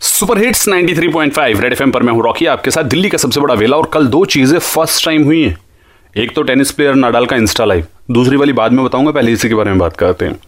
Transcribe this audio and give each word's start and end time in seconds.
Super 0.00 0.38
hits 0.38 0.68
93.5 0.68 1.60
red 1.60 1.72
FM 1.72 1.90
पर 1.90 2.02
मैं 2.02 2.12
हूँ 2.12 2.22
रॉकी 2.24 2.46
आपके 2.46 2.70
साथ 2.70 2.84
दिल्ली 2.84 3.08
का 3.08 3.18
सबसे 3.18 3.40
बड़ा 3.40 3.54
वेला 3.54 3.76
और 3.76 3.90
कल 3.92 4.06
दो 4.06 4.24
चीज़ें 4.24 4.58
फ़र्स्ट 4.58 5.04
टाइम 5.04 5.24
हुई 5.24 5.42
हैं। 5.42 5.56
एक 6.16 6.34
तो 6.34 6.42
टेनिस 6.42 6.70
प्लेयर 6.70 6.94
नाडाल 6.94 7.26
का 7.26 7.36
इंस्टा 7.36 7.64
लाइव 7.64 7.86
दूसरी 8.10 8.36
वाली 8.36 8.52
बाद 8.52 8.72
में 8.72 8.84
बताऊँगा 8.84 9.10
पहले 9.10 9.32
इसी 9.32 9.48
के 9.48 9.54
बारे 9.54 9.70
में 9.70 9.78
बात 9.78 9.96
करते 9.96 10.24
हैं। 10.24 10.38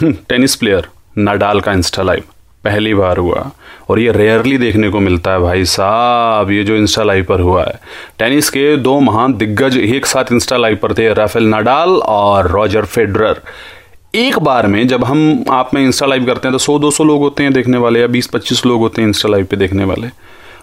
हम्म, 0.00 0.12
टेनिस 0.28 0.56
प्लेयर 0.56 0.88
नाडाल 1.18 1.60
का 1.60 1.72
इंस्टा 1.72 2.02
लाइव 2.02 2.22
पहली 2.64 2.94
बार 2.94 3.16
हुआ 3.16 3.50
और 3.90 3.98
ये 3.98 4.12
रेयरली 4.12 4.58
देखने 4.58 4.88
को 4.88 5.00
मिलता 5.00 5.30
है 5.30 5.40
भाई 5.40 5.64
साहब 5.64 6.50
ये 6.50 6.64
जो 6.64 6.76
इंस्टा 6.76 7.02
लाइव 7.02 7.24
पर 7.24 7.40
हुआ 7.40 7.64
है। 7.64 7.80
टेनिस 8.18 8.50
के 8.50 8.76
दो 8.76 9.00
महान 9.00 9.34
दिग्गज 9.34 9.76
एक 9.78 10.06
साथ 10.06 10.32
इंस्टा 10.32 10.56
लाइव 10.56 10.78
पर 10.82 10.92
थे 10.92 11.12
राफेल 11.14 11.48
नाडाल 11.48 11.88
और 11.88 12.50
रॉजर 12.50 12.84
फेडरर। 12.84 13.40
एक 14.14 14.38
बार 14.38 14.66
में 14.66 14.86
जब 14.88 15.04
हम 15.04 15.44
आप 15.50 15.70
में 15.74 15.80
इंस्टा 15.80 16.06
लाइव 16.06 16.24
करते 16.26 16.48
हैं 16.48 16.52
तो 16.52 16.58
सौ 16.58 16.78
दो 16.78 16.90
सौ 16.90 17.04
लोग 17.04 17.20
होते 17.20 17.42
हैं 17.42 17.52
देखने 17.52 17.78
वाले 17.78 18.00
या 18.00 18.06
बीस 18.06 18.26
पच्चीस 18.26 18.64
लोग 18.66 18.80
होते 18.80 19.02
हैं 19.02 19.08
इंस्टा 19.08 19.28
लाइव 19.28 19.46
पे 19.46 19.56
देखने 19.56 19.84
वाले। 19.84 20.06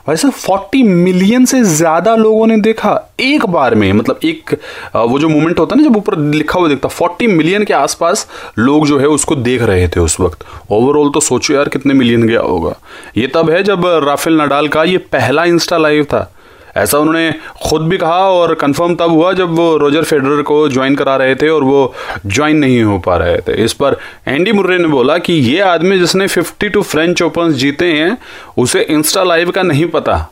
भाई 0.07 0.15
साहब, 0.15 0.33
फोर्टी 0.33 0.81
मिलियन 0.83 1.45
से 1.45 1.61
ज़्यादा 1.63 2.15
लोगों 2.15 2.47
ने 2.47 2.57
देखा 2.57 2.91
एक 3.19 3.45
बार 3.45 3.75
में। 3.75 3.91
मतलब 3.93 4.19
एक 4.23 4.53
वो 4.95 5.19
जो 5.19 5.29
मोमेंट 5.29 5.59
होता 5.59 5.75
है 5.75 5.81
ना 5.81 5.87
जब 5.87 5.97
ऊपर 5.97 6.17
लिखा 6.17 6.59
हुआ 6.59 6.69
दिखता, 6.69 6.87
फोर्टी 6.89 7.27
मिलियन 7.27 7.63
के 7.63 7.73
आसपास 7.73 8.27
लोग 8.59 8.87
जो 8.87 8.99
है 8.99 9.07
उसको 9.07 9.35
देख 9.37 9.61
रहे 9.61 9.87
थे 9.87 9.99
उस 9.99 10.19
वक्त। 10.19 10.45
ओवरऑल 10.71 11.09
तो 11.09 11.19
सोचो 11.21 11.53
यार 11.53 11.69
कितने 11.69 11.93
मिलियन 11.93 12.27
गया 12.27 12.41
होगा। 12.41 12.75
ये 13.17 13.27
तब 13.27 13.49
है 13.49 13.63
जब 13.63 13.85
राफेल 14.05 14.41
नडाल 14.41 14.67
का 14.67 14.83
ये 14.83 14.97
पहला 14.97 15.45
इंस्टा 15.45 15.77
लाइव 15.77 16.03
था। 16.03 16.31
ऐसा 16.77 16.97
उन्होंने 16.97 17.35
खुद 17.69 17.81
भी 17.81 17.97
कहा 17.97 18.29
और 18.29 18.53
कंफर्म 18.55 18.95
तब 18.95 19.09
हुआ 19.09 19.33
जब 19.33 19.49
वो 19.49 19.77
रोजर 19.77 20.03
फेडरर 20.03 20.41
को 20.41 20.69
ज्वाइन 20.69 20.95
करा 20.95 21.15
रहे 21.15 21.35
थे 21.35 21.49
और 21.49 21.63
वो 21.63 21.93
ज्वाइन 22.25 22.57
नहीं 22.57 22.83
हो 22.83 22.99
पा 22.99 23.17
रहे 23.17 23.37
थे। 23.37 23.63
इस 23.63 23.73
पर 23.73 23.97
एंडी 24.27 24.51
मुर्रे 24.51 24.77
ने 24.77 24.87
बोला 24.87 25.17
कि 25.17 25.33
ये 25.33 25.59
आदमी 25.59 25.99
जिसने 25.99 26.27
52 26.27 26.81
फ्रेंच 26.81 27.21
ओपन 27.21 27.53
जीते 27.53 27.93
हैं, 27.93 28.17
उसे 28.57 28.81
इंस्टा 28.81 29.23
लाइव 29.23 29.51
का 29.51 29.63
नहीं 29.63 29.85
पता। 29.85 30.31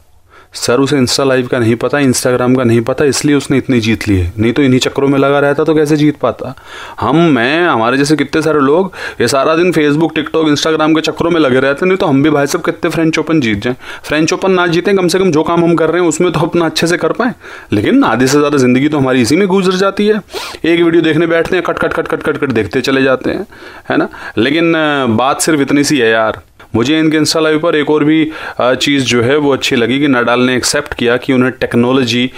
सर 0.53 0.79
उसे 0.79 0.97
इंस्टा 0.97 1.23
लाइव 1.23 1.47
का 1.47 1.59
नहीं 1.59 1.75
पता 1.75 1.99
इंस्टाग्राम 1.99 2.55
का 2.55 2.63
नहीं 2.63 2.81
पता, 2.81 3.05
इसलिए 3.05 3.35
उसने 3.35 3.57
इतनी 3.57 3.79
जीत 3.79 4.07
ली 4.07 4.17
है। 4.17 4.31
नहीं 4.39 4.51
तो 4.53 4.61
इन्हीं 4.61 4.79
चक्रों 4.79 5.07
में 5.07 5.17
लगा 5.19 5.39
रहता 5.39 5.63
तो 5.63 5.75
कैसे 5.75 5.95
जीत 5.97 6.17
पाता? 6.17 6.53
हम, 6.99 7.17
मैं, 7.29 7.67
हमारे 7.67 7.97
जैसे 7.97 8.15
कितने 8.15 8.41
सारे 8.41 8.59
लोग, 8.59 8.91
ये 9.21 9.27
सारा 9.27 9.55
दिन 9.55 9.71
फेसबुक 9.71 10.13
टिकटॉक 10.15 10.47
इंस्टाग्राम 10.47 10.93
के 10.93 11.01
चक्रों 11.01 11.31
में 11.31 11.39
लगे 11.41 11.59
रहते, 11.59 11.85
नहीं 11.85 11.97
तो 11.97 12.05
हम 12.05 12.21
भी 12.23 12.29
भाई 12.29 12.47
सब 12.47 12.63
कितने 12.65 12.91
फ्रेंच 12.91 13.19
ओपन 13.19 13.41
जीत 13.41 13.61
जाएँ। 13.61 13.75
फ्रेंच 14.03 14.33
ओपन 14.33 14.51
ना 14.51 14.67
जीतें, 14.67 14.95
कम 14.97 15.07
से 15.07 15.19
कम 15.19 15.31
जो 15.31 15.43
काम 15.43 15.63
हम 15.63 15.75
कर 15.75 15.89
रहे 15.89 16.01
हैं, 16.01 16.09
उसमें 16.09 16.31
तो 16.31 16.39
अपना 16.39 16.65
अच्छे 16.65 16.87
से 16.87 16.97
कर 16.97 17.11
पाए। 17.11 17.33
लेकिन 17.73 18.03
आधे 18.03 18.27
से 18.27 18.37
ज़्यादा 18.37 18.57
ज़िंदगी 18.57 18.89
तो 18.89 18.97
हमारी 18.97 19.21
इसी 19.21 19.35
में 19.35 19.47
गुजर 19.47 19.75
जाती 19.75 20.07
है। 20.07 20.21
एक 20.65 20.81
वीडियो 20.81 21.01
देखने 21.01 21.27
बैठते 21.27 21.55
हैं, 21.55 21.65
cut 21.65 21.79
cut 21.79 21.93
cut 21.93 22.07
cut 22.07 22.23
cut 22.23 22.37
cut, 22.37 22.51
देखते 22.51 22.81
चले 22.81 23.03
जाते 23.03 23.31
हैं, 23.31 23.45
है 23.89 23.97
ना? 23.97 24.09
लेकिन, 24.37 24.73
बात 25.17 25.41
सिर्फ़ 25.41 25.61
इतनी 25.61 25.83
सी 25.83 25.97
है 25.97 26.09
यार 26.09 26.41
मुझे 26.73 26.99
इनके 26.99 27.17
इंस्टा 27.17 27.39
लाइव 27.39 27.59
पर 27.59 27.75
एक 27.75 27.89
और 27.89 28.03
भी 28.03 28.31
चीज़ 28.59 29.05
जो 29.05 29.21
है 29.23 29.37
वो 29.37 29.53
अच्छी 29.53 29.75
लगी 29.75 29.99
कि 29.99 30.07
नडाल 30.07 30.41
ने 30.41 30.55
एक्सेप्ट 30.55 30.93
किया 30.93 31.17
कि 31.17 31.33
उन्हें 31.33 31.51
टेक्नोलॉजी 31.51 32.29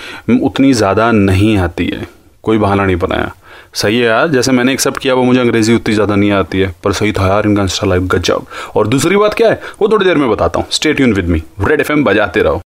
उतनी 0.42 0.74
ज़्यादा 0.74 1.12
नहीं 1.12 1.58
आती 1.60 1.86
है। 1.86 2.08
कोई 2.44 2.58
बहाना 2.58 2.86
नहीं 2.86 2.96
बनाया। 2.96 3.32
सही 3.74 3.98
है 3.98 4.06
यार, 4.06 4.28
जैसे 4.28 4.52
मैंने 4.52 4.74
एक्सेप्ट 4.74 4.98
किया 4.98 5.14
वो 5.14 5.24
मुझे 5.24 5.40
अंग्रेज़ी 5.40 5.74
उतनी 5.76 5.94
ज़्यादा 5.96 6.16
नहीं 6.16 6.32
आती 6.32 6.60
है। 6.60 6.74
पर 6.84 6.92
सही 6.94 7.12
था 7.12 7.28
यार 7.28 7.46
इनका 7.46 7.62
इंस्टा 7.62 7.88
लाइव 7.88 8.06
गजब। 8.08 8.46
और 8.76 8.88
दूसरी 8.88 9.18
बात 9.18 9.34
क्या 9.34 9.50
है? 9.50 9.60
वो 9.82 9.88
थोड़ी 9.92 10.06
देर 10.06 10.18
में 10.18 10.30
बताता 10.30 10.60
हूँ। 10.60 10.68
स्टेट 10.72 11.00
यून 11.00 11.14
विद 11.14 11.28
मी 11.28 11.42
रेड 11.62 11.82
एफएम 11.82 12.04
बजाते 12.04 12.42
रहो। 12.42 12.62